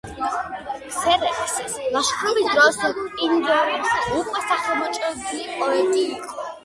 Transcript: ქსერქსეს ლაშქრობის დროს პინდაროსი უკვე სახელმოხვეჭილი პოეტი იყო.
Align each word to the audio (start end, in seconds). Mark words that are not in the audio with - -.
ქსერქსეს 0.93 1.75
ლაშქრობის 1.97 2.49
დროს 2.55 2.79
პინდაროსი 3.19 4.01
უკვე 4.21 4.43
სახელმოხვეჭილი 4.49 5.47
პოეტი 5.61 6.05
იყო. 6.07 6.49